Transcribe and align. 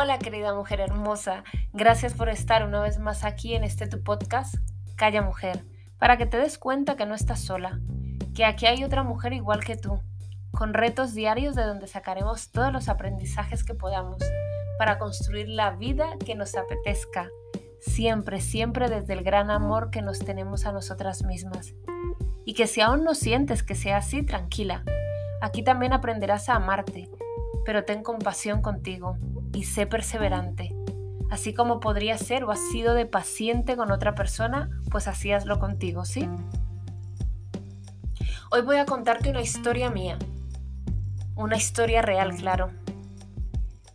Hola 0.00 0.20
querida 0.20 0.54
mujer 0.54 0.78
hermosa, 0.78 1.42
gracias 1.72 2.14
por 2.14 2.28
estar 2.28 2.64
una 2.64 2.80
vez 2.80 3.00
más 3.00 3.24
aquí 3.24 3.56
en 3.56 3.64
este 3.64 3.88
tu 3.88 4.00
podcast, 4.04 4.54
Calla 4.94 5.22
Mujer, 5.22 5.64
para 5.98 6.16
que 6.16 6.24
te 6.24 6.36
des 6.36 6.56
cuenta 6.56 6.94
que 6.94 7.04
no 7.04 7.16
estás 7.16 7.40
sola, 7.40 7.80
que 8.32 8.44
aquí 8.44 8.66
hay 8.66 8.84
otra 8.84 9.02
mujer 9.02 9.32
igual 9.32 9.64
que 9.64 9.76
tú, 9.76 10.00
con 10.52 10.72
retos 10.72 11.14
diarios 11.14 11.56
de 11.56 11.64
donde 11.64 11.88
sacaremos 11.88 12.52
todos 12.52 12.72
los 12.72 12.88
aprendizajes 12.88 13.64
que 13.64 13.74
podamos 13.74 14.22
para 14.78 14.98
construir 14.98 15.48
la 15.48 15.72
vida 15.72 16.10
que 16.24 16.36
nos 16.36 16.54
apetezca, 16.54 17.28
siempre, 17.80 18.40
siempre 18.40 18.88
desde 18.88 19.14
el 19.14 19.24
gran 19.24 19.50
amor 19.50 19.90
que 19.90 20.00
nos 20.00 20.20
tenemos 20.20 20.64
a 20.64 20.70
nosotras 20.70 21.24
mismas. 21.24 21.74
Y 22.44 22.54
que 22.54 22.68
si 22.68 22.80
aún 22.80 23.02
no 23.02 23.16
sientes 23.16 23.64
que 23.64 23.74
sea 23.74 23.96
así, 23.96 24.22
tranquila. 24.22 24.84
Aquí 25.40 25.64
también 25.64 25.92
aprenderás 25.92 26.48
a 26.48 26.54
amarte, 26.54 27.10
pero 27.64 27.84
ten 27.84 28.04
compasión 28.04 28.62
contigo 28.62 29.18
y 29.52 29.64
sé 29.64 29.86
perseverante. 29.86 30.74
Así 31.30 31.52
como 31.52 31.80
podría 31.80 32.16
ser 32.16 32.44
o 32.44 32.50
has 32.50 32.60
sido 32.70 32.94
de 32.94 33.06
paciente 33.06 33.76
con 33.76 33.90
otra 33.90 34.14
persona, 34.14 34.70
pues 34.90 35.08
así 35.08 35.32
hazlo 35.32 35.58
contigo, 35.58 36.04
¿sí? 36.04 36.28
Hoy 38.50 38.62
voy 38.62 38.76
a 38.76 38.86
contarte 38.86 39.30
una 39.30 39.42
historia 39.42 39.90
mía. 39.90 40.18
Una 41.34 41.56
historia 41.56 42.00
real, 42.00 42.34
claro. 42.34 42.70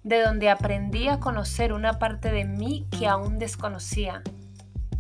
De 0.03 0.21
donde 0.21 0.49
aprendí 0.49 1.07
a 1.07 1.19
conocer 1.19 1.73
una 1.73 1.97
parte 1.97 2.31
de 2.31 2.45
mí 2.45 2.85
que 2.91 3.07
aún 3.07 3.39
desconocía 3.39 4.21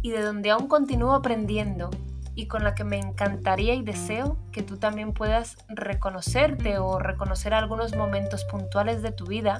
y 0.01 0.09
de 0.09 0.21
donde 0.21 0.49
aún 0.49 0.67
continúo 0.67 1.13
aprendiendo 1.13 1.91
y 2.35 2.47
con 2.47 2.63
la 2.63 2.73
que 2.73 2.83
me 2.83 2.97
encantaría 2.97 3.75
y 3.75 3.83
deseo 3.83 4.37
que 4.51 4.63
tú 4.63 4.77
también 4.77 5.13
puedas 5.13 5.57
reconocerte 5.67 6.79
o 6.79 6.97
reconocer 6.97 7.53
algunos 7.53 7.95
momentos 7.95 8.43
puntuales 8.45 9.01
de 9.01 9.11
tu 9.11 9.25
vida 9.25 9.59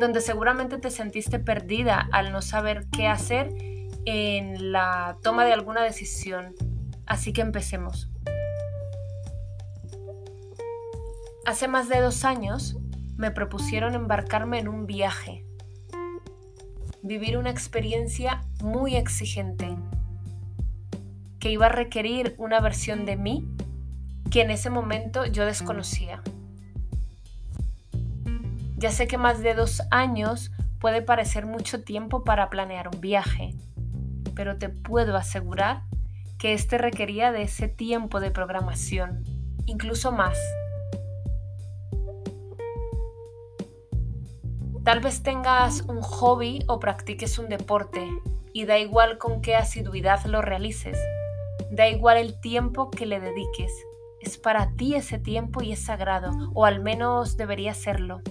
donde 0.00 0.22
seguramente 0.22 0.78
te 0.78 0.90
sentiste 0.90 1.38
perdida 1.38 2.08
al 2.10 2.32
no 2.32 2.40
saber 2.40 2.86
qué 2.90 3.06
hacer 3.06 3.52
en 4.06 4.72
la 4.72 5.18
toma 5.22 5.44
de 5.44 5.52
alguna 5.52 5.82
decisión. 5.82 6.54
Así 7.04 7.34
que 7.34 7.42
empecemos. 7.42 8.08
Hace 11.44 11.68
más 11.68 11.90
de 11.90 12.00
dos 12.00 12.24
años 12.24 12.78
me 13.16 13.30
propusieron 13.30 13.94
embarcarme 13.94 14.58
en 14.58 14.68
un 14.68 14.86
viaje, 14.86 15.44
vivir 17.02 17.36
una 17.36 17.50
experiencia 17.50 18.40
muy 18.62 18.96
exigente 18.96 19.76
que 21.38 21.50
iba 21.50 21.66
a 21.66 21.70
requerir 21.70 22.34
una 22.38 22.60
versión 22.60 23.04
de 23.04 23.16
mí 23.16 23.46
que 24.30 24.40
en 24.40 24.50
ese 24.50 24.70
momento 24.70 25.26
yo 25.26 25.44
desconocía. 25.44 26.22
Ya 28.80 28.90
sé 28.90 29.06
que 29.06 29.18
más 29.18 29.42
de 29.42 29.52
dos 29.52 29.82
años 29.90 30.52
puede 30.78 31.02
parecer 31.02 31.44
mucho 31.44 31.84
tiempo 31.84 32.24
para 32.24 32.48
planear 32.48 32.88
un 32.88 32.98
viaje, 33.02 33.54
pero 34.34 34.56
te 34.56 34.70
puedo 34.70 35.18
asegurar 35.18 35.82
que 36.38 36.54
este 36.54 36.78
requería 36.78 37.30
de 37.30 37.42
ese 37.42 37.68
tiempo 37.68 38.20
de 38.20 38.30
programación, 38.30 39.22
incluso 39.66 40.12
más. 40.12 40.38
Tal 44.82 45.00
vez 45.00 45.22
tengas 45.22 45.82
un 45.82 46.00
hobby 46.00 46.64
o 46.66 46.80
practiques 46.80 47.38
un 47.38 47.50
deporte 47.50 48.02
y 48.54 48.64
da 48.64 48.78
igual 48.78 49.18
con 49.18 49.42
qué 49.42 49.56
asiduidad 49.56 50.24
lo 50.24 50.40
realices. 50.40 50.98
Da 51.70 51.86
igual 51.86 52.16
el 52.16 52.40
tiempo 52.40 52.90
que 52.90 53.04
le 53.04 53.20
dediques. 53.20 53.72
Es 54.22 54.38
para 54.38 54.74
ti 54.76 54.94
ese 54.94 55.18
tiempo 55.18 55.62
y 55.62 55.72
es 55.72 55.84
sagrado, 55.84 56.30
o 56.54 56.64
al 56.64 56.80
menos 56.80 57.36
debería 57.36 57.74
serlo. 57.74 58.22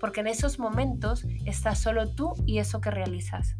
Porque 0.00 0.20
en 0.20 0.26
esos 0.26 0.58
momentos 0.58 1.24
estás 1.44 1.78
solo 1.78 2.08
tú 2.08 2.32
y 2.46 2.58
eso 2.58 2.80
que 2.80 2.90
realizas. 2.90 3.54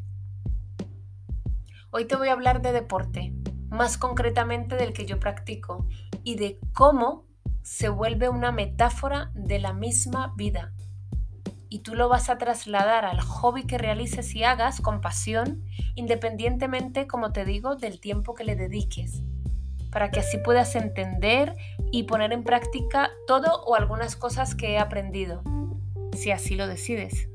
Hoy 1.92 2.06
te 2.06 2.16
voy 2.16 2.28
a 2.28 2.32
hablar 2.32 2.62
de 2.62 2.72
deporte, 2.72 3.32
más 3.68 3.98
concretamente 3.98 4.74
del 4.74 4.92
que 4.92 5.06
yo 5.06 5.20
practico 5.20 5.86
y 6.24 6.36
de 6.36 6.58
cómo 6.72 7.26
se 7.62 7.88
vuelve 7.88 8.28
una 8.28 8.50
metáfora 8.50 9.30
de 9.34 9.58
la 9.58 9.72
misma 9.72 10.32
vida 10.36 10.72
y 11.70 11.78
tú 11.78 11.94
lo 11.94 12.08
vas 12.08 12.28
a 12.28 12.36
trasladar 12.36 13.04
al 13.04 13.20
hobby 13.20 13.64
que 13.64 13.78
realices 13.78 14.34
y 14.34 14.42
hagas 14.42 14.80
con 14.80 15.00
pasión, 15.00 15.64
independientemente, 15.94 17.06
como 17.06 17.32
te 17.32 17.44
digo, 17.44 17.76
del 17.76 18.00
tiempo 18.00 18.34
que 18.34 18.44
le 18.44 18.56
dediques, 18.56 19.22
para 19.92 20.10
que 20.10 20.18
así 20.18 20.36
puedas 20.38 20.74
entender 20.74 21.56
y 21.92 22.02
poner 22.02 22.32
en 22.32 22.42
práctica 22.42 23.10
todo 23.26 23.62
o 23.62 23.76
algunas 23.76 24.16
cosas 24.16 24.56
que 24.56 24.72
he 24.72 24.78
aprendido, 24.78 25.42
si 26.20 26.30
así 26.30 26.54
lo 26.54 26.66
decides. 26.66 27.28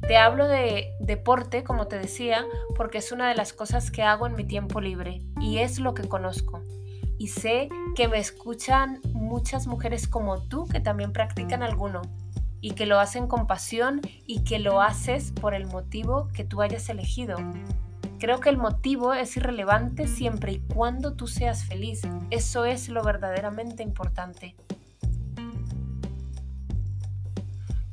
Te 0.00 0.16
hablo 0.16 0.48
de 0.48 0.90
deporte, 1.00 1.64
como 1.64 1.86
te 1.86 1.98
decía, 1.98 2.44
porque 2.76 2.98
es 2.98 3.12
una 3.12 3.28
de 3.28 3.34
las 3.34 3.52
cosas 3.52 3.90
que 3.90 4.02
hago 4.02 4.26
en 4.26 4.36
mi 4.36 4.44
tiempo 4.44 4.80
libre 4.80 5.22
y 5.40 5.58
es 5.58 5.78
lo 5.78 5.94
que 5.94 6.08
conozco. 6.08 6.62
Y 7.18 7.28
sé 7.28 7.68
que 7.94 8.08
me 8.08 8.18
escuchan 8.18 9.00
muchas 9.12 9.66
mujeres 9.66 10.08
como 10.08 10.42
tú 10.42 10.66
que 10.66 10.80
también 10.80 11.12
practican 11.12 11.62
alguno 11.62 12.02
y 12.60 12.72
que 12.72 12.86
lo 12.86 12.98
hacen 12.98 13.28
con 13.28 13.46
pasión 13.46 14.00
y 14.26 14.44
que 14.44 14.58
lo 14.58 14.80
haces 14.80 15.32
por 15.32 15.54
el 15.54 15.66
motivo 15.66 16.28
que 16.34 16.44
tú 16.44 16.62
hayas 16.62 16.88
elegido. 16.88 17.36
Creo 18.18 18.40
que 18.40 18.48
el 18.48 18.56
motivo 18.56 19.12
es 19.12 19.36
irrelevante 19.36 20.06
siempre 20.06 20.52
y 20.52 20.58
cuando 20.60 21.14
tú 21.14 21.26
seas 21.26 21.64
feliz. 21.64 22.02
Eso 22.30 22.64
es 22.64 22.88
lo 22.88 23.02
verdaderamente 23.02 23.82
importante. 23.82 24.54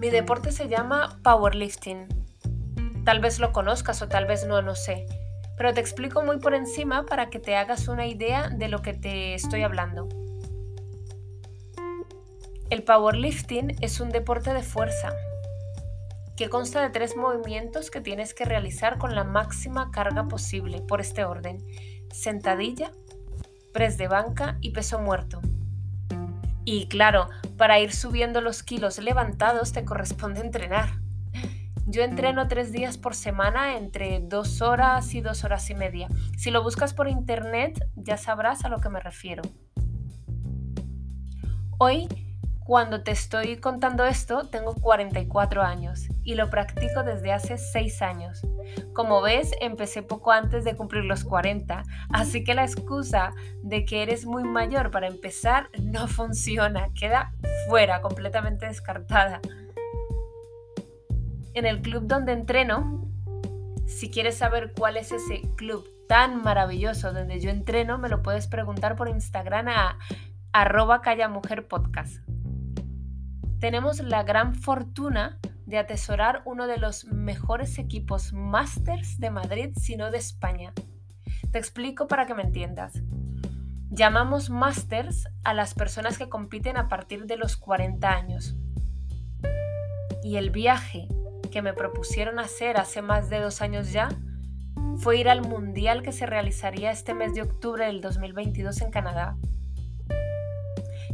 Mi 0.02 0.10
deporte 0.10 0.52
se 0.52 0.68
llama 0.68 1.20
powerlifting. 1.24 2.08
Tal 3.06 3.20
vez 3.20 3.38
lo 3.38 3.54
conozcas 3.54 4.02
o 4.02 4.08
tal 4.08 4.26
vez 4.26 4.48
no, 4.48 4.60
no 4.64 4.74
sé. 4.74 5.06
Pero 5.56 5.76
te 5.76 5.80
explico 5.80 6.24
muy 6.24 6.40
por 6.40 6.56
encima 6.56 7.06
para 7.06 7.30
que 7.30 7.38
te 7.38 7.56
hagas 7.56 7.88
una 7.88 8.08
idea 8.08 8.50
de 8.50 8.68
lo 8.68 8.82
que 8.82 8.96
te 8.96 9.36
estoy 9.36 9.62
hablando. 9.62 10.10
El 12.72 12.82
powerlifting 12.82 13.78
es 13.82 14.00
un 14.00 14.10
deporte 14.10 14.56
de 14.56 14.64
fuerza 14.64 15.14
que 16.36 16.50
consta 16.50 16.82
de 16.82 16.90
tres 16.90 17.16
movimientos 17.16 17.92
que 17.92 18.02
tienes 18.02 18.34
que 18.34 18.46
realizar 18.46 18.98
con 18.98 19.14
la 19.14 19.24
máxima 19.24 19.92
carga 19.92 20.28
posible 20.28 20.82
por 20.82 21.00
este 21.00 21.26
orden. 21.26 21.64
Sentadilla, 22.12 22.90
press 23.72 24.00
de 24.00 24.08
banca 24.08 24.58
y 24.62 24.72
peso 24.72 24.98
muerto. 24.98 25.42
Y 26.66 26.88
claro, 26.88 27.30
para 27.62 27.80
ir 27.80 27.94
subiendo 27.94 28.42
los 28.42 28.64
kilos 28.64 28.98
levantados 28.98 29.72
te 29.72 29.86
corresponde 29.86 30.42
entrenar. 30.42 31.00
Yo 31.86 32.02
entreno 32.02 32.48
tres 32.48 32.72
días 32.72 32.98
por 32.98 33.14
semana 33.14 33.78
entre 33.78 34.20
dos 34.20 34.64
horas 34.64 35.14
y 35.14 35.22
dos 35.22 35.44
horas 35.44 35.70
y 35.70 35.76
media. 35.76 36.08
Si 36.38 36.50
lo 36.50 36.64
buscas 36.64 36.96
por 36.96 37.08
internet 37.08 37.88
ya 37.96 38.18
sabrás 38.18 38.66
a 38.66 38.70
lo 38.70 38.80
que 38.80 38.90
me 38.90 39.00
refiero. 39.00 39.44
Hoy 41.78 42.08
cuando 42.72 43.04
te 43.04 43.12
estoy 43.12 43.58
contando 43.58 44.06
esto, 44.06 44.48
tengo 44.48 44.74
44 44.76 45.62
años 45.62 46.08
y 46.24 46.36
lo 46.36 46.50
practico 46.50 47.04
desde 47.04 47.34
hace 47.34 47.58
6 47.58 48.02
años. 48.02 48.48
Como 48.94 49.22
ves, 49.22 49.52
empecé 49.60 50.04
poco 50.04 50.32
antes 50.32 50.64
de 50.64 50.78
cumplir 50.78 51.04
los 51.04 51.26
40, 51.26 51.84
así 52.14 52.46
que 52.46 52.54
la 52.54 52.64
excusa 52.64 53.34
de 53.62 53.84
que 53.84 54.04
eres 54.04 54.26
muy 54.26 54.46
mayor 54.46 54.90
para 54.90 55.08
empezar 55.08 55.70
no 55.82 56.08
funciona, 56.08 56.88
queda 56.98 57.34
fuera, 57.68 58.00
completamente 58.00 58.68
descartada. 58.68 59.42
En 61.54 61.66
el 61.66 61.82
club 61.82 62.04
donde 62.08 62.32
entreno, 62.32 63.06
si 63.86 64.10
quieres 64.10 64.38
saber 64.38 64.72
cuál 64.80 64.96
es 64.96 65.12
ese 65.12 65.42
club 65.58 65.86
tan 66.08 66.42
maravilloso 66.42 67.12
donde 67.12 67.42
yo 67.42 67.50
entreno, 67.50 67.98
me 67.98 68.08
lo 68.08 68.22
puedes 68.22 68.48
preguntar 68.48 68.96
por 68.96 69.10
Instagram 69.10 69.68
a 69.68 70.00
arroba 70.54 71.02
callamujerpodcast 71.02 72.31
tenemos 73.62 74.00
la 74.00 74.24
gran 74.24 74.56
fortuna 74.56 75.38
de 75.68 75.78
atesorar 75.78 76.42
uno 76.46 76.66
de 76.66 76.78
los 76.78 77.06
mejores 77.06 77.78
equipos 77.78 78.34
Masters 78.34 79.20
de 79.20 79.30
Madrid, 79.30 79.70
si 79.80 79.96
no 79.96 80.10
de 80.10 80.18
España. 80.18 80.74
Te 81.52 81.60
explico 81.60 82.08
para 82.08 82.26
que 82.26 82.34
me 82.34 82.42
entiendas. 82.42 83.04
Llamamos 83.92 84.50
Masters 84.50 85.28
a 85.44 85.54
las 85.54 85.76
personas 85.76 86.18
que 86.18 86.28
compiten 86.28 86.76
a 86.76 86.90
partir 86.90 87.28
de 87.28 87.38
los 87.38 87.56
40 87.56 88.10
años. 88.10 88.56
Y 90.24 90.38
el 90.38 90.50
viaje 90.50 91.08
que 91.52 91.62
me 91.62 91.74
propusieron 91.74 92.40
hacer 92.40 92.78
hace 92.78 93.04
más 93.04 93.30
de 93.30 93.42
dos 93.42 93.62
años 93.62 93.92
ya 93.92 94.10
fue 94.98 95.18
ir 95.18 95.30
al 95.30 95.48
Mundial 95.48 96.02
que 96.02 96.14
se 96.14 96.26
realizaría 96.26 96.90
este 96.90 97.14
mes 97.14 97.36
de 97.36 97.44
octubre 97.44 97.86
del 97.86 98.02
2022 98.02 98.82
en 98.82 98.90
Canadá 98.90 99.38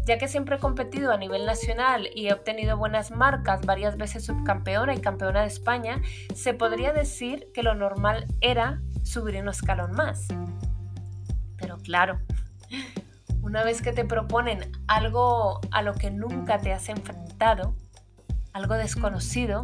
ya 0.07 0.17
que 0.17 0.29
siempre 0.29 0.55
he 0.55 0.59
competido 0.59 1.11
a 1.11 1.17
nivel 1.17 1.45
nacional 1.45 2.09
y 2.15 2.27
he 2.27 2.33
obtenido 2.33 2.77
buenas 2.77 3.11
marcas, 3.11 3.65
varias 3.65 3.97
veces 3.97 4.25
subcampeona 4.25 4.95
y 4.95 5.01
campeona 5.01 5.41
de 5.41 5.47
España, 5.47 6.01
se 6.33 6.53
podría 6.53 6.93
decir 6.93 7.51
que 7.53 7.61
lo 7.61 7.75
normal 7.75 8.25
era 8.39 8.81
subir 9.03 9.35
un 9.41 9.49
escalón 9.49 9.91
más. 9.91 10.27
Pero 11.57 11.75
claro, 11.79 12.21
una 13.41 13.65
vez 13.65 13.81
que 13.81 13.91
te 13.91 14.05
proponen 14.05 14.71
algo 14.87 15.59
a 15.71 15.81
lo 15.81 15.93
que 15.93 16.09
nunca 16.09 16.57
te 16.57 16.71
has 16.71 16.87
enfrentado, 16.87 17.75
algo 18.53 18.75
desconocido, 18.75 19.63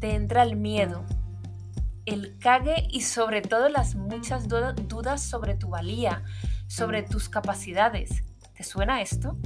te 0.00 0.14
entra 0.14 0.42
el 0.42 0.56
miedo, 0.56 1.02
el 2.04 2.38
cague 2.38 2.86
y 2.90 3.00
sobre 3.00 3.40
todo 3.40 3.70
las 3.70 3.94
muchas 3.94 4.48
dudas 4.48 5.22
sobre 5.22 5.54
tu 5.54 5.70
valía, 5.70 6.24
sobre 6.66 7.02
tus 7.02 7.30
capacidades. 7.30 8.22
¿Te 8.54 8.64
suena 8.64 9.00
esto? 9.00 9.38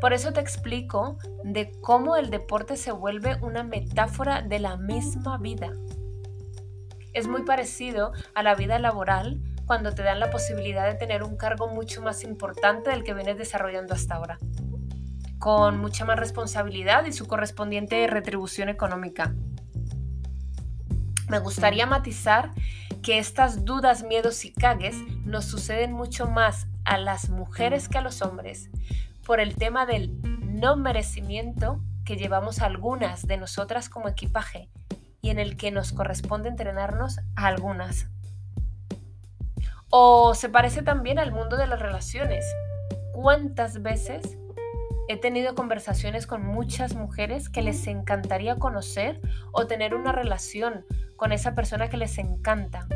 Por 0.00 0.12
eso 0.12 0.32
te 0.32 0.40
explico 0.40 1.18
de 1.42 1.72
cómo 1.80 2.16
el 2.16 2.30
deporte 2.30 2.76
se 2.76 2.92
vuelve 2.92 3.36
una 3.42 3.64
metáfora 3.64 4.42
de 4.42 4.60
la 4.60 4.76
misma 4.76 5.38
vida. 5.38 5.72
Es 7.12 7.26
muy 7.26 7.42
parecido 7.42 8.12
a 8.34 8.44
la 8.44 8.54
vida 8.54 8.78
laboral 8.78 9.40
cuando 9.66 9.92
te 9.94 10.02
dan 10.02 10.20
la 10.20 10.30
posibilidad 10.30 10.86
de 10.86 10.94
tener 10.94 11.24
un 11.24 11.36
cargo 11.36 11.66
mucho 11.66 12.00
más 12.00 12.22
importante 12.22 12.90
del 12.90 13.02
que 13.02 13.12
vienes 13.12 13.38
desarrollando 13.38 13.92
hasta 13.92 14.14
ahora, 14.14 14.38
con 15.40 15.78
mucha 15.78 16.04
más 16.04 16.18
responsabilidad 16.18 17.04
y 17.04 17.12
su 17.12 17.26
correspondiente 17.26 18.06
retribución 18.06 18.68
económica. 18.68 19.34
Me 21.28 21.40
gustaría 21.40 21.86
matizar 21.86 22.52
que 23.02 23.18
estas 23.18 23.64
dudas, 23.64 24.04
miedos 24.04 24.44
y 24.44 24.52
cagues 24.52 24.96
nos 25.24 25.44
suceden 25.44 25.92
mucho 25.92 26.28
más 26.28 26.68
a 26.84 26.98
las 26.98 27.28
mujeres 27.28 27.88
que 27.88 27.98
a 27.98 28.02
los 28.02 28.22
hombres, 28.22 28.70
por 29.28 29.40
el 29.40 29.56
tema 29.56 29.84
del 29.84 30.18
no 30.40 30.74
merecimiento 30.76 31.82
que 32.06 32.16
llevamos 32.16 32.62
algunas 32.62 33.26
de 33.26 33.36
nosotras 33.36 33.90
como 33.90 34.08
equipaje 34.08 34.70
y 35.20 35.28
en 35.28 35.38
el 35.38 35.58
que 35.58 35.70
nos 35.70 35.92
corresponde 35.92 36.48
entrenarnos 36.48 37.18
a 37.36 37.48
algunas. 37.48 38.06
O 39.90 40.34
se 40.34 40.48
parece 40.48 40.80
también 40.80 41.18
al 41.18 41.30
mundo 41.30 41.58
de 41.58 41.66
las 41.66 41.78
relaciones. 41.78 42.46
¿Cuántas 43.12 43.82
veces 43.82 44.38
he 45.08 45.18
tenido 45.18 45.54
conversaciones 45.54 46.26
con 46.26 46.46
muchas 46.46 46.94
mujeres 46.94 47.50
que 47.50 47.60
les 47.60 47.86
encantaría 47.86 48.56
conocer 48.56 49.20
o 49.52 49.66
tener 49.66 49.94
una 49.94 50.12
relación 50.12 50.86
con 51.16 51.32
esa 51.32 51.54
persona 51.54 51.90
que 51.90 51.98
les 51.98 52.16
encanta? 52.16 52.88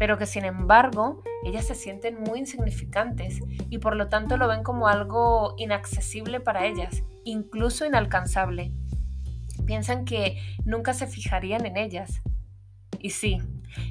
Pero 0.00 0.16
que 0.16 0.24
sin 0.24 0.46
embargo 0.46 1.22
ellas 1.44 1.66
se 1.66 1.74
sienten 1.74 2.22
muy 2.22 2.38
insignificantes 2.38 3.40
y 3.68 3.76
por 3.76 3.96
lo 3.96 4.08
tanto 4.08 4.38
lo 4.38 4.48
ven 4.48 4.62
como 4.62 4.88
algo 4.88 5.54
inaccesible 5.58 6.40
para 6.40 6.64
ellas, 6.64 7.02
incluso 7.22 7.84
inalcanzable. 7.84 8.72
Piensan 9.66 10.06
que 10.06 10.40
nunca 10.64 10.94
se 10.94 11.06
fijarían 11.06 11.66
en 11.66 11.76
ellas. 11.76 12.22
Y 12.98 13.10
sí, 13.10 13.42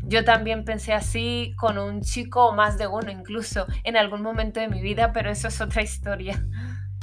yo 0.02 0.26
también 0.26 0.66
pensé 0.66 0.94
así 0.94 1.54
con 1.60 1.78
un 1.78 2.02
chico 2.02 2.48
o 2.48 2.56
más 2.56 2.80
de 2.80 2.88
uno 2.88 3.12
incluso 3.12 3.68
en 3.84 3.96
algún 3.96 4.24
momento 4.24 4.60
de 4.60 4.68
mi 4.68 4.82
vida, 4.82 5.14
pero 5.14 5.30
eso 5.30 5.48
es 5.48 5.62
otra 5.62 5.84
historia. 5.84 6.44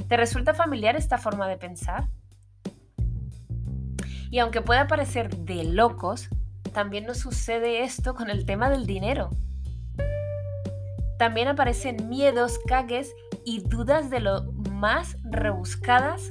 ¿Te 0.08 0.16
resulta 0.16 0.52
familiar 0.52 0.96
esta 0.96 1.16
forma 1.16 1.46
de 1.46 1.58
pensar? 1.58 2.08
Y 4.32 4.40
aunque 4.40 4.62
pueda 4.62 4.88
parecer 4.88 5.30
de 5.36 5.62
locos, 5.62 6.28
también 6.76 7.06
nos 7.06 7.16
sucede 7.16 7.84
esto 7.84 8.14
con 8.14 8.28
el 8.28 8.44
tema 8.44 8.68
del 8.68 8.84
dinero. 8.84 9.30
También 11.18 11.48
aparecen 11.48 12.10
miedos, 12.10 12.58
cagues 12.66 13.14
y 13.46 13.60
dudas 13.60 14.10
de 14.10 14.20
lo 14.20 14.52
más 14.72 15.16
rebuscadas 15.24 16.28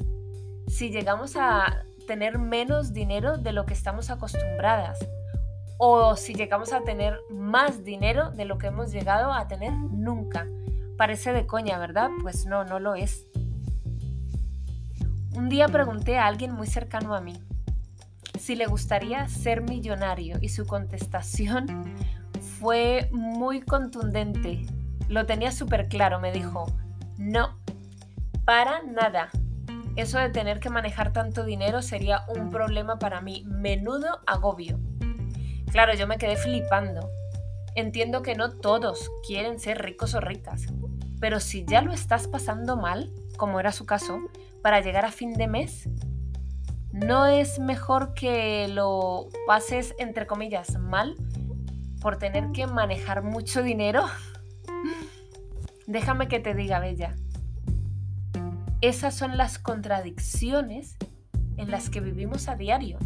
si 0.68 0.92
llegamos 0.92 1.36
a 1.36 1.82
tener 2.06 2.38
menos 2.38 2.94
dinero 2.94 3.40
de 3.40 3.54
lo 3.54 3.66
que 3.66 3.74
estamos 3.74 4.12
acostumbradas 4.12 5.00
o 5.80 6.16
si 6.16 6.36
llegamos 6.36 6.74
a 6.74 6.82
tener 6.82 7.20
más 7.32 7.84
dinero 7.84 8.30
de 8.30 8.46
lo 8.46 8.60
que 8.60 8.68
hemos 8.68 8.92
llegado 8.92 9.34
a 9.34 9.48
tener 9.48 9.74
nunca. 9.74 10.46
Parece 10.96 11.34
de 11.34 11.48
coña, 11.48 11.80
¿verdad? 11.80 12.12
Pues 12.22 12.46
no, 12.46 12.64
no 12.66 12.80
lo 12.80 12.94
es. 12.94 13.26
Un 15.36 15.50
día 15.50 15.68
pregunté 15.70 16.20
a 16.20 16.28
alguien 16.28 16.52
muy 16.52 16.68
cercano 16.68 17.16
a 17.16 17.22
mí, 17.22 17.34
si 18.46 18.56
le 18.56 18.68
gustaría 18.68 19.28
ser 19.28 19.62
millonario 19.62 20.38
y 20.40 20.50
su 20.50 20.68
contestación 20.68 21.96
fue 22.60 23.10
muy 23.12 23.62
contundente. 23.62 24.68
Lo 25.10 25.26
tenía 25.26 25.52
súper 25.52 25.88
claro, 25.88 26.20
me 26.20 26.32
dijo, 26.32 26.68
no, 27.18 27.58
para 28.46 28.84
nada. 28.84 29.32
Eso 29.96 30.20
de 30.20 30.30
tener 30.30 30.60
que 30.60 30.70
manejar 30.70 31.12
tanto 31.12 31.44
dinero 31.44 31.82
sería 31.82 32.24
un 32.28 32.52
problema 32.52 33.00
para 33.00 33.20
mí, 33.20 33.44
menudo 33.48 34.22
agobio. 34.28 34.80
Claro, 35.72 35.96
yo 35.96 36.06
me 36.06 36.20
quedé 36.20 36.36
flipando. 36.36 37.10
Entiendo 37.74 38.22
que 38.22 38.36
no 38.36 38.52
todos 38.52 39.10
quieren 39.26 39.60
ser 39.60 39.82
ricos 39.82 40.14
o 40.14 40.22
ricas, 40.22 40.68
pero 41.20 41.40
si 41.40 41.66
ya 41.66 41.82
lo 41.82 41.92
estás 41.92 42.28
pasando 42.28 42.78
mal, 42.78 43.12
como 43.38 43.60
era 43.60 43.72
su 43.72 43.88
caso, 43.88 44.20
para 44.62 44.82
llegar 44.82 45.04
a 45.04 45.12
fin 45.12 45.34
de 45.34 45.48
mes, 45.48 45.90
¿No 46.96 47.26
es 47.26 47.60
mejor 47.60 48.14
que 48.14 48.70
lo 48.70 49.28
pases, 49.46 49.94
entre 50.00 50.26
comillas, 50.26 50.80
mal 50.80 51.18
por 52.00 52.16
tener 52.16 52.54
que 52.54 52.68
manejar 52.68 53.22
mucho 53.22 53.62
dinero? 53.62 54.06
Déjame 55.88 56.30
que 56.30 56.40
te 56.40 56.54
diga, 56.54 56.80
Bella. 56.80 57.14
Esas 58.80 59.14
son 59.14 59.36
las 59.36 59.60
contradicciones 59.60 60.96
en 61.58 61.70
las 61.70 61.90
que 61.90 62.00
vivimos 62.00 62.48
a 62.48 62.56
diario. 62.56 62.98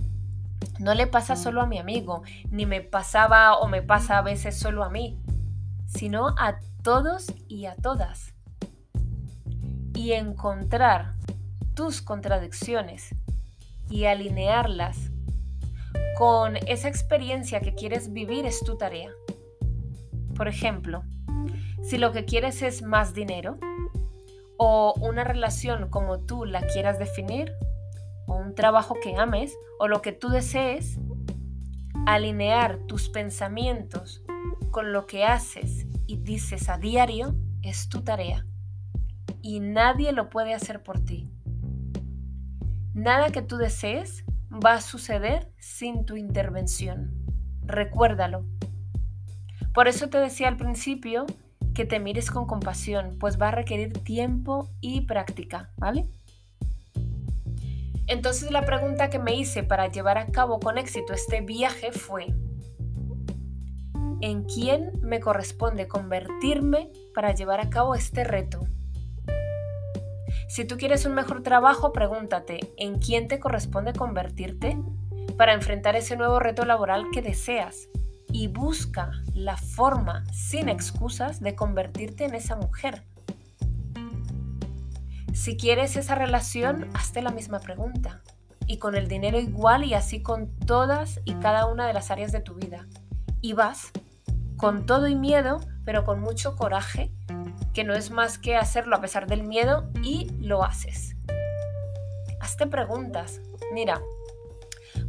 No 0.77 0.93
le 0.93 1.07
pasa 1.07 1.35
solo 1.35 1.59
a 1.59 1.65
mi 1.65 1.79
amigo, 1.79 2.21
ni 2.51 2.67
me 2.67 2.81
pasaba 2.81 3.57
o 3.57 3.67
me 3.67 3.81
pasa 3.81 4.19
a 4.19 4.21
veces 4.21 4.55
solo 4.55 4.83
a 4.83 4.91
mí, 4.91 5.17
sino 5.87 6.35
a 6.37 6.59
todos 6.83 7.33
y 7.47 7.65
a 7.65 7.75
todas. 7.75 8.35
Y 9.95 10.11
encontrar 10.11 11.15
tus 11.73 12.03
contradicciones 12.03 13.15
y 13.89 14.05
alinearlas 14.05 15.11
con 16.17 16.57
esa 16.67 16.89
experiencia 16.89 17.61
que 17.61 17.73
quieres 17.73 18.11
vivir 18.11 18.45
es 18.45 18.63
tu 18.63 18.77
tarea. 18.77 19.11
Por 20.35 20.47
ejemplo, 20.47 21.03
si 21.81 21.97
lo 21.97 22.11
que 22.11 22.25
quieres 22.25 22.61
es 22.61 22.81
más 22.81 23.13
dinero, 23.13 23.57
o 24.57 24.93
una 24.99 25.23
relación 25.23 25.89
como 25.89 26.19
tú 26.19 26.43
la 26.45 26.61
quieras 26.61 26.99
definir, 26.99 27.53
o 28.27 28.35
un 28.35 28.53
trabajo 28.53 28.95
que 29.01 29.15
ames, 29.15 29.57
o 29.79 29.87
lo 29.87 30.01
que 30.01 30.11
tú 30.11 30.29
desees, 30.29 30.99
alinear 32.05 32.79
tus 32.87 33.09
pensamientos 33.09 34.21
con 34.71 34.91
lo 34.91 35.07
que 35.07 35.23
haces 35.23 35.87
y 36.05 36.17
dices 36.17 36.69
a 36.69 36.77
diario 36.77 37.35
es 37.61 37.87
tu 37.87 38.01
tarea. 38.01 38.45
Y 39.41 39.61
nadie 39.61 40.11
lo 40.11 40.29
puede 40.29 40.53
hacer 40.53 40.83
por 40.83 40.99
ti. 40.99 41.29
Nada 42.99 43.29
que 43.29 43.41
tú 43.41 43.55
desees 43.55 44.25
va 44.51 44.73
a 44.73 44.81
suceder 44.81 45.49
sin 45.57 46.05
tu 46.05 46.17
intervención. 46.17 47.13
Recuérdalo. 47.63 48.43
Por 49.73 49.87
eso 49.87 50.09
te 50.09 50.17
decía 50.17 50.49
al 50.49 50.57
principio 50.57 51.25
que 51.73 51.85
te 51.85 52.01
mires 52.01 52.29
con 52.29 52.45
compasión, 52.45 53.15
pues 53.17 53.39
va 53.41 53.47
a 53.47 53.51
requerir 53.51 53.93
tiempo 54.03 54.67
y 54.81 55.05
práctica, 55.05 55.71
¿vale? 55.77 56.09
Entonces 58.05 58.51
la 58.51 58.65
pregunta 58.65 59.09
que 59.09 59.17
me 59.17 59.33
hice 59.33 59.63
para 59.63 59.87
llevar 59.87 60.17
a 60.17 60.25
cabo 60.25 60.59
con 60.59 60.77
éxito 60.77 61.13
este 61.13 61.39
viaje 61.39 61.93
fue, 61.93 62.25
¿en 64.19 64.43
quién 64.43 64.91
me 65.01 65.21
corresponde 65.21 65.87
convertirme 65.87 66.91
para 67.15 67.33
llevar 67.33 67.61
a 67.61 67.69
cabo 67.69 67.95
este 67.95 68.25
reto? 68.25 68.59
Si 70.49 70.65
tú 70.65 70.77
quieres 70.77 71.05
un 71.05 71.13
mejor 71.13 71.43
trabajo, 71.43 71.93
pregúntate, 71.93 72.73
¿en 72.75 72.97
quién 72.97 73.27
te 73.27 73.39
corresponde 73.39 73.93
convertirte 73.93 74.79
para 75.37 75.53
enfrentar 75.53 75.95
ese 75.95 76.17
nuevo 76.17 76.39
reto 76.39 76.65
laboral 76.65 77.05
que 77.13 77.21
deseas? 77.21 77.87
Y 78.31 78.47
busca 78.47 79.11
la 79.35 79.57
forma, 79.57 80.25
sin 80.33 80.67
excusas, 80.67 81.39
de 81.39 81.55
convertirte 81.55 82.25
en 82.25 82.33
esa 82.33 82.55
mujer. 82.55 83.03
Si 85.33 85.55
quieres 85.55 85.95
esa 85.95 86.15
relación, 86.15 86.89
hazte 86.95 87.21
la 87.21 87.29
misma 87.29 87.59
pregunta. 87.59 88.23
Y 88.65 88.79
con 88.79 88.95
el 88.95 89.07
dinero 89.07 89.39
igual 89.39 89.83
y 89.83 89.93
así 89.93 90.23
con 90.23 90.49
todas 90.65 91.19
y 91.25 91.35
cada 91.35 91.67
una 91.67 91.85
de 91.85 91.93
las 91.93 92.09
áreas 92.09 92.31
de 92.31 92.41
tu 92.41 92.55
vida. 92.55 92.87
Y 93.39 93.53
vas 93.53 93.91
con 94.57 94.87
todo 94.87 95.07
y 95.07 95.15
miedo, 95.15 95.59
pero 95.85 96.05
con 96.05 96.19
mucho 96.19 96.55
coraje 96.55 97.11
que 97.79 97.85
no 97.85 97.93
es 97.93 98.11
más 98.11 98.37
que 98.37 98.57
hacerlo 98.57 98.97
a 98.97 98.99
pesar 98.99 99.25
del 99.25 99.43
miedo 99.43 99.89
y 100.03 100.29
lo 100.41 100.65
haces. 100.65 101.15
Hazte 102.41 102.67
preguntas. 102.67 103.39
Mira, 103.71 104.01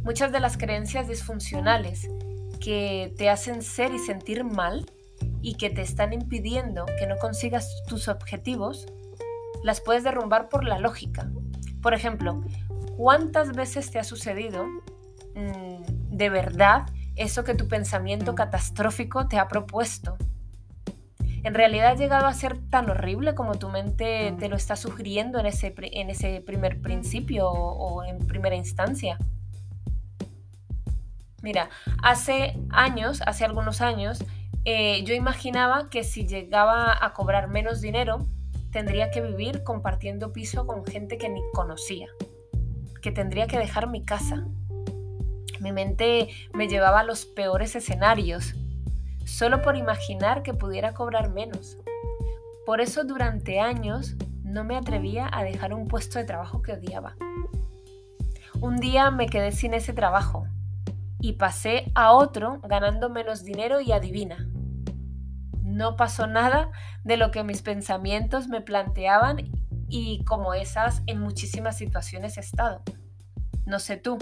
muchas 0.03 0.31
de 0.31 0.39
las 0.39 0.55
creencias 0.55 1.09
disfuncionales 1.09 2.07
que 2.61 3.13
te 3.17 3.29
hacen 3.29 3.61
ser 3.61 3.93
y 3.93 3.99
sentir 3.99 4.45
mal 4.45 4.89
y 5.41 5.55
que 5.55 5.69
te 5.69 5.81
están 5.81 6.13
impidiendo 6.13 6.85
que 6.97 7.07
no 7.07 7.17
consigas 7.17 7.67
tus 7.89 8.07
objetivos, 8.07 8.85
las 9.63 9.81
puedes 9.81 10.05
derrumbar 10.05 10.47
por 10.47 10.63
la 10.63 10.79
lógica. 10.79 11.29
Por 11.81 11.93
ejemplo, 11.93 12.41
¿cuántas 12.95 13.51
veces 13.51 13.91
te 13.91 13.99
ha 13.99 14.05
sucedido 14.05 14.65
mm, 15.35 16.15
de 16.15 16.29
verdad 16.29 16.85
eso 17.17 17.43
que 17.43 17.53
tu 17.53 17.67
pensamiento 17.67 18.33
catastrófico 18.33 19.27
te 19.27 19.39
ha 19.39 19.49
propuesto? 19.49 20.17
¿En 21.43 21.55
realidad 21.55 21.91
ha 21.91 21.95
llegado 21.95 22.27
a 22.27 22.33
ser 22.33 22.57
tan 22.69 22.89
horrible 22.89 23.33
como 23.33 23.55
tu 23.55 23.69
mente 23.69 24.35
te 24.37 24.47
lo 24.47 24.55
está 24.55 24.75
sugiriendo 24.75 25.39
en 25.39 25.47
ese, 25.47 25.73
en 25.75 26.09
ese 26.11 26.41
primer 26.41 26.81
principio 26.81 27.49
o, 27.49 28.03
en 28.03 28.19
primera 28.27 28.55
instancia? 28.55 29.17
Mira, 31.41 31.69
hace 32.03 32.59
años, 32.69 33.21
hace 33.25 33.43
algunos 33.43 33.81
años, 33.81 34.23
eh, 34.65 35.03
yo 35.03 35.15
imaginaba 35.15 35.89
que 35.89 36.03
si 36.03 36.27
llegaba 36.27 37.03
a 37.03 37.13
cobrar 37.13 37.47
menos 37.47 37.81
dinero, 37.81 38.27
tendría 38.71 39.09
que 39.09 39.21
vivir 39.21 39.63
compartiendo 39.63 40.33
piso 40.33 40.67
con 40.67 40.85
gente 40.85 41.17
que 41.17 41.29
ni 41.29 41.41
conocía, 41.53 42.07
que 43.01 43.11
tendría 43.11 43.47
que 43.47 43.57
dejar 43.57 43.89
mi 43.89 44.05
casa. 44.05 44.45
Mi 45.59 45.71
mente 45.71 46.29
me 46.53 46.67
llevaba 46.67 46.99
a 46.99 47.03
los 47.03 47.25
peores 47.25 47.75
escenarios, 47.75 48.53
solo 49.31 49.61
por 49.61 49.77
imaginar 49.77 50.43
que 50.43 50.53
pudiera 50.53 50.93
cobrar 50.93 51.31
menos. 51.31 51.77
Por 52.65 52.81
eso 52.81 53.03
durante 53.05 53.59
años 53.59 54.15
no 54.43 54.63
me 54.63 54.75
atrevía 54.75 55.29
a 55.31 55.43
dejar 55.43 55.73
un 55.73 55.87
puesto 55.87 56.19
de 56.19 56.25
trabajo 56.25 56.61
que 56.61 56.73
odiaba. 56.73 57.15
Un 58.59 58.75
día 58.77 59.09
me 59.09 59.27
quedé 59.27 59.53
sin 59.53 59.73
ese 59.73 59.93
trabajo 59.93 60.45
y 61.19 61.33
pasé 61.33 61.91
a 61.95 62.11
otro 62.11 62.59
ganando 62.63 63.09
menos 63.09 63.43
dinero 63.43 63.79
y 63.79 63.93
adivina. 63.93 64.47
No 65.61 65.95
pasó 65.95 66.27
nada 66.27 66.69
de 67.03 67.17
lo 67.17 67.31
que 67.31 67.43
mis 67.43 67.61
pensamientos 67.61 68.47
me 68.47 68.61
planteaban 68.61 69.49
y 69.87 70.23
como 70.25 70.53
esas 70.53 71.03
en 71.07 71.19
muchísimas 71.19 71.77
situaciones 71.77 72.37
he 72.37 72.41
estado. 72.41 72.83
No 73.65 73.79
sé 73.79 73.95
tú, 73.97 74.17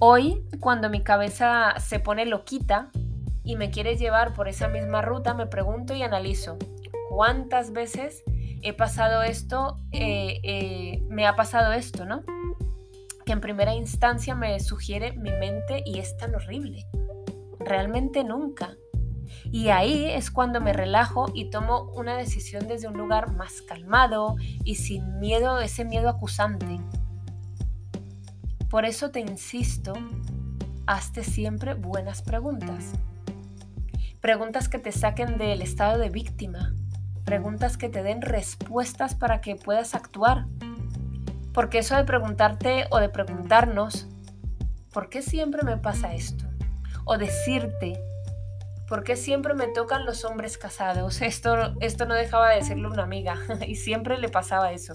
Hoy, 0.00 0.44
cuando 0.60 0.88
mi 0.88 1.02
cabeza 1.02 1.74
se 1.80 1.98
pone 1.98 2.24
loquita 2.24 2.92
y 3.42 3.56
me 3.56 3.72
quiere 3.72 3.96
llevar 3.96 4.32
por 4.32 4.46
esa 4.46 4.68
misma 4.68 5.02
ruta, 5.02 5.34
me 5.34 5.46
pregunto 5.46 5.92
y 5.92 6.02
analizo 6.02 6.56
cuántas 7.08 7.72
veces 7.72 8.22
he 8.62 8.72
pasado 8.74 9.22
esto, 9.24 9.76
eh, 9.90 10.38
eh, 10.44 11.02
me 11.08 11.26
ha 11.26 11.34
pasado 11.34 11.72
esto, 11.72 12.04
¿no? 12.04 12.22
Que 13.26 13.32
en 13.32 13.40
primera 13.40 13.74
instancia 13.74 14.36
me 14.36 14.60
sugiere 14.60 15.16
mi 15.16 15.30
mente 15.30 15.82
y 15.84 15.98
es 15.98 16.16
tan 16.16 16.32
horrible. 16.32 16.86
Realmente 17.58 18.22
nunca. 18.22 18.76
Y 19.50 19.70
ahí 19.70 20.04
es 20.04 20.30
cuando 20.30 20.60
me 20.60 20.72
relajo 20.72 21.26
y 21.34 21.50
tomo 21.50 21.90
una 21.94 22.16
decisión 22.16 22.68
desde 22.68 22.86
un 22.86 22.96
lugar 22.96 23.34
más 23.34 23.62
calmado 23.62 24.36
y 24.64 24.76
sin 24.76 25.18
miedo, 25.18 25.58
ese 25.58 25.84
miedo 25.84 26.08
acusante. 26.08 26.78
Por 28.70 28.84
eso 28.84 29.10
te 29.10 29.20
insisto, 29.20 29.94
hazte 30.86 31.24
siempre 31.24 31.72
buenas 31.72 32.20
preguntas. 32.20 32.92
Preguntas 34.20 34.68
que 34.68 34.78
te 34.78 34.92
saquen 34.92 35.38
del 35.38 35.62
estado 35.62 35.96
de 35.96 36.10
víctima. 36.10 36.74
Preguntas 37.24 37.78
que 37.78 37.88
te 37.88 38.02
den 38.02 38.20
respuestas 38.20 39.14
para 39.14 39.40
que 39.40 39.56
puedas 39.56 39.94
actuar. 39.94 40.44
Porque 41.54 41.78
eso 41.78 41.96
de 41.96 42.04
preguntarte 42.04 42.84
o 42.90 42.98
de 42.98 43.08
preguntarnos, 43.08 44.06
¿por 44.92 45.08
qué 45.08 45.22
siempre 45.22 45.62
me 45.62 45.78
pasa 45.78 46.12
esto? 46.14 46.44
O 47.06 47.16
decirte, 47.16 47.98
¿por 48.86 49.02
qué 49.02 49.16
siempre 49.16 49.54
me 49.54 49.68
tocan 49.68 50.04
los 50.04 50.26
hombres 50.26 50.58
casados? 50.58 51.22
Esto, 51.22 51.74
esto 51.80 52.04
no 52.04 52.12
dejaba 52.12 52.50
de 52.50 52.56
decirle 52.56 52.86
una 52.86 53.04
amiga 53.04 53.38
y 53.66 53.76
siempre 53.76 54.18
le 54.18 54.28
pasaba 54.28 54.72
eso. 54.72 54.92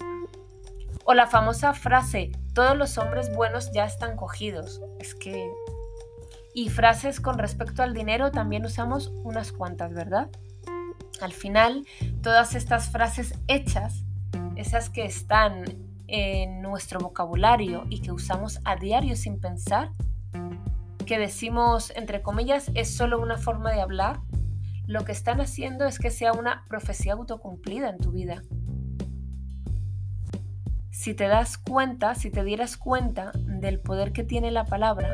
O 1.04 1.12
la 1.12 1.26
famosa 1.26 1.74
frase, 1.74 2.30
todos 2.54 2.76
los 2.76 2.96
hombres 2.98 3.34
buenos 3.34 3.72
ya 3.72 3.84
están 3.84 4.16
cogidos. 4.16 4.80
Es 4.98 5.14
que... 5.14 5.50
Y 6.54 6.68
frases 6.68 7.20
con 7.20 7.38
respecto 7.38 7.82
al 7.82 7.94
dinero 7.94 8.30
también 8.30 8.64
usamos 8.64 9.12
unas 9.24 9.50
cuantas, 9.50 9.92
¿verdad? 9.92 10.30
Al 11.20 11.32
final, 11.32 11.84
todas 12.22 12.54
estas 12.54 12.90
frases 12.90 13.34
hechas, 13.48 14.04
esas 14.54 14.88
que 14.88 15.04
están 15.04 15.64
en 16.06 16.62
nuestro 16.62 17.00
vocabulario 17.00 17.86
y 17.90 18.02
que 18.02 18.12
usamos 18.12 18.60
a 18.64 18.76
diario 18.76 19.16
sin 19.16 19.40
pensar, 19.40 19.90
que 21.06 21.18
decimos, 21.18 21.92
entre 21.96 22.22
comillas, 22.22 22.70
es 22.74 22.96
solo 22.96 23.20
una 23.20 23.36
forma 23.36 23.72
de 23.72 23.80
hablar, 23.80 24.20
lo 24.86 25.04
que 25.04 25.12
están 25.12 25.40
haciendo 25.40 25.86
es 25.86 25.98
que 25.98 26.10
sea 26.10 26.32
una 26.32 26.64
profecía 26.68 27.14
autocumplida 27.14 27.88
en 27.88 27.98
tu 27.98 28.12
vida 28.12 28.42
si 30.94 31.12
te 31.12 31.26
das 31.26 31.58
cuenta, 31.58 32.14
si 32.14 32.30
te 32.30 32.44
dieras 32.44 32.76
cuenta 32.76 33.32
del 33.34 33.80
poder 33.80 34.12
que 34.12 34.22
tiene 34.22 34.52
la 34.52 34.64
palabra, 34.64 35.12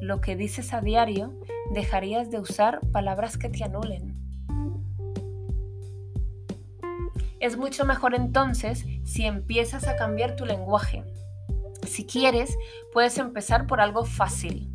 lo 0.00 0.20
que 0.20 0.36
dices 0.36 0.72
a 0.72 0.80
diario, 0.80 1.34
dejarías 1.74 2.30
de 2.30 2.38
usar 2.38 2.78
palabras 2.92 3.36
que 3.36 3.48
te 3.48 3.64
anulen. 3.64 4.14
Es 7.40 7.56
mucho 7.56 7.84
mejor 7.84 8.14
entonces 8.14 8.84
si 9.02 9.24
empiezas 9.24 9.88
a 9.88 9.96
cambiar 9.96 10.36
tu 10.36 10.46
lenguaje. 10.46 11.02
Si 11.84 12.06
quieres, 12.06 12.56
puedes 12.92 13.18
empezar 13.18 13.66
por 13.66 13.80
algo 13.80 14.04
fácil. 14.04 14.70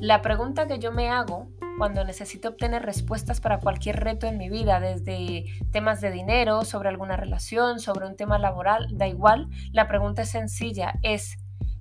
La 0.00 0.20
pregunta 0.20 0.66
que 0.66 0.80
yo 0.80 0.90
me 0.90 1.10
hago 1.10 1.46
cuando 1.82 2.04
necesito 2.04 2.50
obtener 2.50 2.84
respuestas 2.84 3.40
para 3.40 3.58
cualquier 3.58 4.04
reto 4.04 4.28
en 4.28 4.38
mi 4.38 4.48
vida, 4.48 4.78
desde 4.78 5.46
temas 5.72 6.00
de 6.00 6.12
dinero, 6.12 6.64
sobre 6.64 6.88
alguna 6.88 7.16
relación, 7.16 7.80
sobre 7.80 8.06
un 8.06 8.14
tema 8.14 8.38
laboral, 8.38 8.86
da 8.92 9.08
igual, 9.08 9.48
la 9.72 9.88
pregunta 9.88 10.22
es 10.22 10.28
sencilla, 10.28 10.94
es 11.02 11.38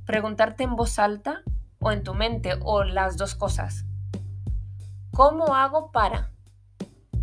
preguntarte 0.07 0.63
en 0.63 0.75
voz 0.75 0.97
alta 0.97 1.43
o 1.79 1.91
en 1.91 2.01
tu 2.01 2.15
mente 2.15 2.53
o 2.63 2.83
las 2.83 3.15
dos 3.15 3.35
cosas. 3.35 3.85
¿Cómo 5.11 5.53
hago 5.53 5.91
para? 5.91 6.31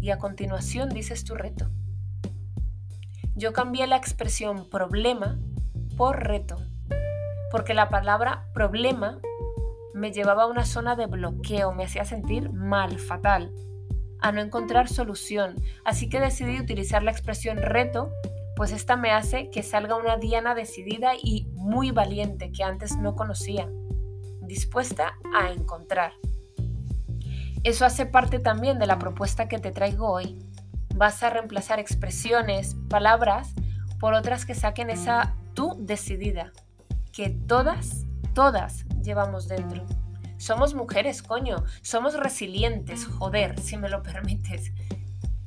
Y 0.01 0.11
a 0.11 0.19
continuación 0.19 0.89
dices 0.91 1.25
tu 1.25 1.35
reto. 1.35 1.73
Yo 3.35 3.53
cambié 3.53 3.89
la 3.89 3.97
expresión 3.97 4.71
problema 4.71 5.37
por 5.97 6.23
reto, 6.23 6.59
porque 7.51 7.75
la 7.75 7.89
palabra 7.89 8.47
problema 8.55 9.19
me 9.99 10.13
llevaba 10.13 10.45
a 10.45 10.47
una 10.47 10.65
zona 10.65 10.97
de 10.97 11.07
bloqueo, 11.07 11.73
me 11.73 11.85
hacía 11.85 12.05
sentir 12.05 12.51
mal, 12.53 12.99
fatal, 12.99 13.53
a 14.21 14.33
no 14.33 14.41
encontrar 14.41 14.89
solución. 14.89 15.57
Así 15.85 16.09
que 16.09 16.21
decidí 16.21 16.59
utilizar 16.59 17.03
la 17.03 17.11
expresión 17.11 17.59
reto, 17.59 18.11
pues 18.57 18.73
esta 18.73 18.97
me 18.97 19.11
hace 19.11 19.51
que 19.51 19.63
salga 19.63 19.97
una 19.97 20.17
Diana 20.17 20.55
decidida 20.55 21.13
y 21.21 21.47
muy 21.53 21.91
valiente 21.91 22.51
que 22.51 22.65
antes 22.65 22.97
no 22.97 23.15
conocía, 23.15 23.69
dispuesta 24.41 25.19
a 25.37 25.51
encontrar. 25.51 26.13
Eso 27.65 27.85
hace 27.85 28.07
parte 28.07 28.39
también 28.39 28.79
de 28.79 28.87
la 28.87 28.99
propuesta 28.99 29.49
que 29.49 29.59
te 29.59 29.73
traigo 29.73 30.11
hoy. 30.11 30.39
Vas 30.95 31.23
a 31.23 31.31
reemplazar 31.31 31.79
expresiones, 31.79 32.77
palabras, 32.89 33.55
por 34.01 34.15
otras 34.15 34.47
que 34.47 34.55
saquen 34.55 34.91
esa 34.91 35.35
tú 35.55 35.77
decidida, 35.79 36.53
que 37.13 37.31
todas, 37.31 38.08
todas 38.39 38.85
llevamos 39.03 39.49
dentro. 39.49 39.85
Somos 40.37 40.73
mujeres, 40.73 41.25
coño, 41.25 41.65
somos 41.83 42.15
resilientes, 42.15 43.05
joder, 43.05 43.59
si 43.59 43.77
me 43.77 43.89
lo 43.89 44.01
permites. 44.05 44.71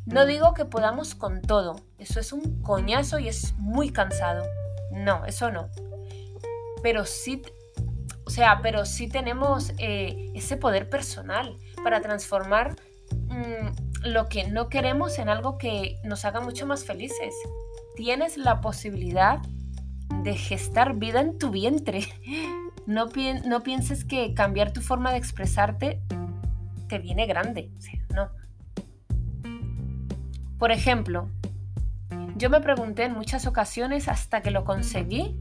No 0.06 0.26
digo 0.26 0.54
que 0.54 0.66
podamos 0.66 1.16
con 1.16 1.42
todo, 1.42 1.78
eso 2.00 2.20
es 2.20 2.34
un 2.34 2.62
coñazo 2.62 3.18
y 3.18 3.30
es 3.30 3.54
muy 3.58 3.92
cansado. 3.92 4.44
No, 4.92 5.26
eso 5.26 5.54
no. 5.54 5.70
Pero 6.84 7.06
sí, 7.06 7.42
o 8.26 8.30
sea, 8.30 8.60
pero 8.62 8.84
sí 8.84 9.08
tenemos 9.08 9.72
eh, 9.78 10.30
ese 10.36 10.58
poder 10.58 10.90
personal 10.90 11.58
para 11.86 12.02
transformar 12.02 12.76
mm, 13.30 14.10
lo 14.10 14.28
que 14.28 14.50
no 14.50 14.68
queremos 14.68 15.18
en 15.18 15.30
algo 15.30 15.58
que 15.58 15.96
nos 16.04 16.26
haga 16.26 16.42
mucho 16.42 16.68
más 16.68 16.84
felices. 16.84 17.34
Tienes 17.96 18.36
la 18.36 18.60
posibilidad 18.60 19.40
de 20.24 20.36
gestar 20.36 20.96
vida 20.96 21.22
en 21.22 21.38
tu 21.38 21.52
vientre. 21.52 22.06
No, 22.92 23.08
pienses 23.08 24.04
que 24.04 24.34
cambiar 24.34 24.74
tu 24.74 24.82
forma 24.82 25.12
de 25.12 25.18
expresarte 25.18 26.02
te 26.90 27.00
viene 27.00 27.26
grande. 27.26 27.72
no. 28.14 28.30
Por 30.60 30.72
ejemplo, 30.72 31.30
yo 32.36 32.50
me 32.50 32.60
pregunté 32.60 33.06
en 33.06 33.14
muchas 33.14 33.48
ocasiones 33.48 34.10
hasta 34.10 34.42
que 34.42 34.52
lo 34.52 34.66
conseguí, 34.66 35.40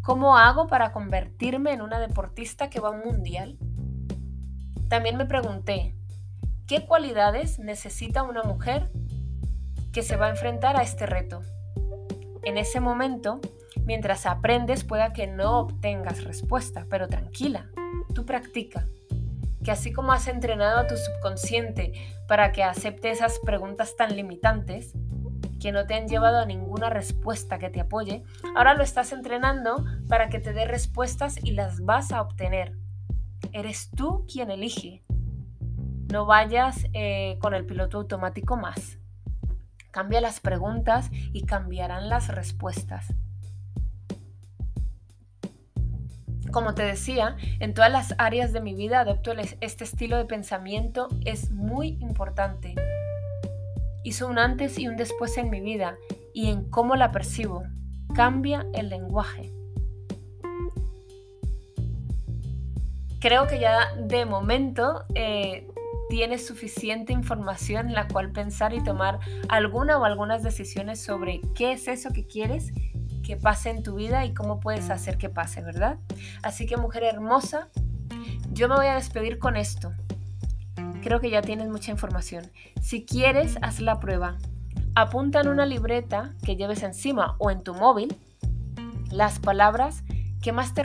¿cómo 0.00 0.38
hago 0.38 0.66
para 0.66 0.92
convertirme 0.92 1.72
en 1.72 1.82
una 1.82 2.00
deportista 2.00 2.70
que 2.70 2.80
va 2.80 2.88
a 2.88 2.92
un 2.92 3.02
mundial? 3.04 3.58
También 4.88 5.18
me 5.18 5.26
pregunté, 5.26 5.94
¿qué 6.66 6.86
cualidades 6.86 7.58
necesita 7.58 8.22
una 8.22 8.42
mujer 8.42 8.90
que 9.92 10.02
se 10.02 10.16
va 10.16 10.26
a 10.26 10.30
enfrentar 10.30 10.78
a 10.78 10.82
este 10.82 11.04
reto? 11.04 11.42
En 12.44 12.56
ese 12.56 12.80
momento 12.80 13.40
Mientras 13.84 14.24
aprendes 14.24 14.82
pueda 14.82 15.12
que 15.12 15.26
no 15.26 15.58
obtengas 15.60 16.24
respuesta, 16.24 16.86
pero 16.88 17.06
tranquila, 17.08 17.68
tú 18.14 18.24
practica. 18.24 18.86
Que 19.62 19.70
así 19.70 19.92
como 19.92 20.12
has 20.12 20.26
entrenado 20.26 20.78
a 20.78 20.86
tu 20.86 20.96
subconsciente 20.96 21.92
para 22.26 22.52
que 22.52 22.62
acepte 22.62 23.10
esas 23.10 23.38
preguntas 23.40 23.96
tan 23.96 24.16
limitantes, 24.16 24.94
que 25.60 25.72
no 25.72 25.86
te 25.86 25.94
han 25.94 26.08
llevado 26.08 26.38
a 26.38 26.46
ninguna 26.46 26.90
respuesta 26.90 27.58
que 27.58 27.70
te 27.70 27.80
apoye, 27.80 28.22
ahora 28.54 28.74
lo 28.74 28.82
estás 28.82 29.12
entrenando 29.12 29.84
para 30.08 30.28
que 30.28 30.38
te 30.38 30.52
dé 30.52 30.66
respuestas 30.66 31.42
y 31.42 31.52
las 31.52 31.80
vas 31.80 32.12
a 32.12 32.20
obtener. 32.20 32.76
Eres 33.52 33.90
tú 33.90 34.26
quien 34.30 34.50
elige. 34.50 35.04
no 36.12 36.26
vayas 36.26 36.86
eh, 36.92 37.38
con 37.40 37.54
el 37.54 37.66
piloto 37.66 37.98
automático 37.98 38.56
más. 38.56 38.98
Cambia 39.90 40.20
las 40.20 40.40
preguntas 40.40 41.10
y 41.32 41.44
cambiarán 41.44 42.08
las 42.08 42.28
respuestas. 42.28 43.14
Como 46.54 46.72
te 46.72 46.84
decía, 46.84 47.36
en 47.58 47.74
todas 47.74 47.90
las 47.90 48.14
áreas 48.16 48.52
de 48.52 48.60
mi 48.60 48.74
vida 48.76 49.00
adopto 49.00 49.32
este 49.60 49.82
estilo 49.82 50.16
de 50.16 50.24
pensamiento, 50.24 51.08
es 51.24 51.50
muy 51.50 51.98
importante. 52.00 52.76
Hizo 54.04 54.28
un 54.28 54.38
antes 54.38 54.78
y 54.78 54.86
un 54.86 54.96
después 54.96 55.36
en 55.36 55.50
mi 55.50 55.60
vida 55.60 55.96
y 56.32 56.52
en 56.52 56.70
cómo 56.70 56.94
la 56.94 57.10
percibo. 57.10 57.64
Cambia 58.14 58.64
el 58.72 58.88
lenguaje. 58.88 59.50
Creo 63.18 63.48
que 63.48 63.58
ya 63.58 63.92
de 63.96 64.24
momento 64.24 65.06
eh, 65.16 65.66
tienes 66.08 66.46
suficiente 66.46 67.12
información 67.12 67.88
en 67.88 67.94
la 67.94 68.06
cual 68.06 68.30
pensar 68.30 68.74
y 68.74 68.84
tomar 68.84 69.18
alguna 69.48 69.98
o 69.98 70.04
algunas 70.04 70.44
decisiones 70.44 71.02
sobre 71.02 71.40
qué 71.56 71.72
es 71.72 71.88
eso 71.88 72.12
que 72.12 72.24
quieres 72.28 72.72
que 73.24 73.36
pase 73.36 73.70
en 73.70 73.82
tu 73.82 73.96
vida 73.96 74.24
y 74.24 74.34
cómo 74.34 74.60
puedes 74.60 74.90
hacer 74.90 75.18
que 75.18 75.28
pase, 75.28 75.62
¿verdad? 75.62 75.98
Así 76.42 76.66
que 76.66 76.76
mujer 76.76 77.02
hermosa, 77.02 77.68
yo 78.52 78.68
me 78.68 78.76
voy 78.76 78.86
a 78.86 78.94
despedir 78.94 79.38
con 79.38 79.56
esto. 79.56 79.92
Creo 81.02 81.20
que 81.20 81.30
ya 81.30 81.42
tienes 81.42 81.68
mucha 81.68 81.90
información. 81.90 82.50
Si 82.80 83.04
quieres, 83.04 83.58
haz 83.62 83.80
la 83.80 83.98
prueba. 83.98 84.38
Apunta 84.94 85.40
en 85.40 85.48
una 85.48 85.66
libreta 85.66 86.34
que 86.44 86.56
lleves 86.56 86.82
encima 86.82 87.34
o 87.38 87.50
en 87.50 87.62
tu 87.62 87.74
móvil 87.74 88.16
las 89.10 89.40
palabras 89.40 90.04
que 90.40 90.52
más 90.52 90.74
te, 90.74 90.84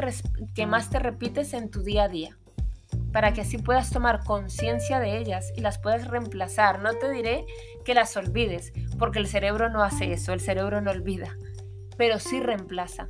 que 0.56 0.66
más 0.66 0.90
te 0.90 1.00
repites 1.00 1.54
en 1.54 1.70
tu 1.70 1.84
día 1.84 2.06
a 2.06 2.08
día 2.08 2.40
para 3.12 3.34
que 3.34 3.42
así 3.42 3.58
puedas 3.58 3.90
tomar 3.90 4.24
conciencia 4.24 5.00
de 5.00 5.18
ellas 5.18 5.52
y 5.56 5.62
las 5.62 5.80
puedas 5.80 6.08
reemplazar. 6.08 6.80
No 6.80 6.94
te 6.94 7.10
diré 7.10 7.46
que 7.86 7.94
las 7.94 8.16
olvides, 8.18 8.72
porque 8.98 9.20
el 9.20 9.28
cerebro 9.28 9.70
no 9.70 9.84
hace 9.84 10.14
eso, 10.14 10.34
el 10.34 10.42
cerebro 10.42 10.82
no 10.82 10.92
olvida, 10.92 11.36
pero 12.00 12.18
sí 12.18 12.40
reemplaza. 12.40 13.10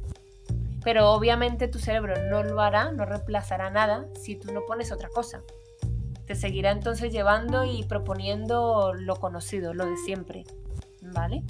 Pero 0.84 1.12
obviamente 1.12 1.68
tu 1.68 1.78
cerebro 1.78 2.16
no 2.28 2.42
lo 2.42 2.60
hará, 2.60 2.92
no 2.92 3.06
reemplazará 3.06 3.70
nada 3.70 4.08
si 4.20 4.36
tú 4.36 4.52
no 4.52 4.62
pones 4.66 4.92
otra 4.92 5.10
cosa. 5.10 5.44
Te 6.26 6.34
seguirá 6.34 6.72
entonces 6.72 7.14
llevando 7.14 7.64
y 7.64 7.84
proponiendo 7.84 8.94
lo 8.96 9.16
conocido, 9.18 9.76
lo 9.76 9.86
de 9.86 9.96
siempre. 9.96 10.44
¿Vale? 11.04 11.44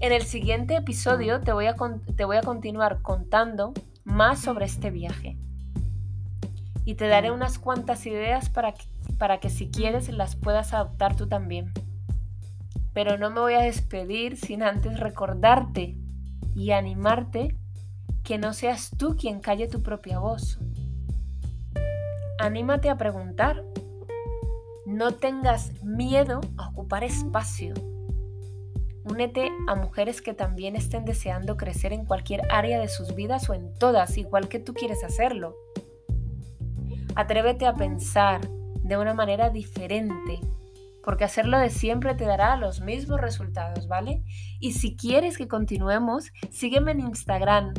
En 0.00 0.12
el 0.12 0.22
siguiente 0.22 0.74
episodio 0.74 1.40
te 1.40 1.52
voy 1.52 1.66
a, 1.66 1.76
te 2.16 2.24
voy 2.24 2.36
a 2.36 2.42
continuar 2.42 3.00
contando 3.00 3.72
más 4.02 4.40
sobre 4.40 4.64
este 4.64 4.90
viaje 4.90 5.36
y 6.84 6.96
te 6.96 7.06
daré 7.06 7.30
unas 7.30 7.60
cuantas 7.60 8.04
ideas 8.06 8.50
para 8.50 8.72
que, 8.72 8.86
para 9.18 9.38
que 9.38 9.50
si 9.50 9.70
quieres 9.70 10.08
las 10.08 10.34
puedas 10.34 10.74
adoptar 10.74 11.14
tú 11.14 11.28
también. 11.28 11.72
Pero 12.92 13.18
no 13.18 13.30
me 13.30 13.38
voy 13.38 13.54
a 13.54 13.60
despedir 13.60 14.36
sin 14.36 14.64
antes 14.64 14.98
recordarte 14.98 15.96
y 16.54 16.72
animarte 16.72 17.56
que 18.22 18.38
no 18.38 18.52
seas 18.52 18.90
tú 18.96 19.16
quien 19.16 19.40
calle 19.40 19.68
tu 19.68 19.82
propia 19.82 20.18
voz. 20.18 20.58
Anímate 22.38 22.88
a 22.88 22.96
preguntar. 22.96 23.64
No 24.86 25.12
tengas 25.12 25.82
miedo 25.84 26.40
a 26.56 26.68
ocupar 26.68 27.04
espacio. 27.04 27.74
Únete 29.04 29.50
a 29.66 29.74
mujeres 29.74 30.20
que 30.22 30.34
también 30.34 30.76
estén 30.76 31.04
deseando 31.04 31.56
crecer 31.56 31.92
en 31.92 32.04
cualquier 32.04 32.42
área 32.50 32.78
de 32.80 32.88
sus 32.88 33.14
vidas 33.14 33.48
o 33.48 33.54
en 33.54 33.72
todas, 33.74 34.18
igual 34.18 34.48
que 34.48 34.58
tú 34.58 34.74
quieres 34.74 35.02
hacerlo. 35.04 35.56
Atrévete 37.14 37.66
a 37.66 37.74
pensar 37.74 38.40
de 38.82 38.96
una 38.96 39.14
manera 39.14 39.50
diferente, 39.50 40.40
porque 41.02 41.24
hacerlo 41.24 41.58
de 41.58 41.70
siempre 41.70 42.14
te 42.14 42.24
dará 42.24 42.54
los 42.56 42.80
mismos 42.80 43.20
resultados, 43.20 43.88
¿vale? 43.88 44.22
Y 44.58 44.72
si 44.72 44.96
quieres 44.96 45.36
que 45.38 45.48
continuemos, 45.48 46.32
sígueme 46.50 46.92
en 46.92 47.00
Instagram, 47.00 47.74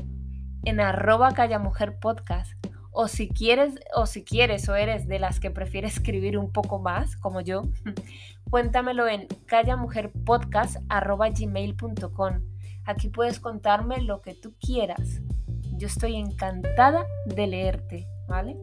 en 0.64 0.80
arroba 0.80 1.34
callamujerpodcast. 1.34 2.54
O 2.94 3.08
si 3.08 3.30
quieres, 3.30 3.76
o 3.96 4.06
si 4.06 4.26
quieres 4.26 4.68
o 4.68 4.76
eres 4.76 5.08
de 5.08 5.18
las 5.18 5.40
que 5.40 5.50
prefiere 5.50 5.88
escribir 5.88 6.38
un 6.38 6.52
poco 6.52 6.80
más, 6.80 7.16
como 7.16 7.40
yo, 7.40 7.62
cuéntamelo 8.50 9.08
en 9.08 9.28
callamujerpodcast.gmail.com. 9.46 12.42
Aquí 12.86 13.10
puedes 13.10 13.40
contarme 13.40 14.02
lo 14.02 14.22
que 14.22 14.34
tú 14.34 14.56
quieras. 14.60 15.22
Yo 15.78 15.88
estoy 15.88 16.16
encantada 16.16 17.06
de 17.26 17.48
leerte, 17.48 18.08
¿vale? 18.28 18.58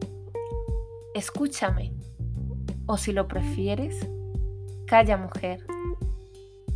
escúchame. 1.13 1.93
O 2.85 2.97
si 2.97 3.11
lo 3.11 3.27
prefieres, 3.27 4.07
calla 4.89 5.17
mujer. 5.17 5.63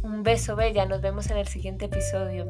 Un 0.03 0.21
beso 0.21 0.55
bella, 0.55 0.85
nos 0.85 1.01
vemos 1.01 1.29
en 1.31 1.37
el 1.37 1.47
siguiente 1.47 1.85
episodio. 1.85 2.45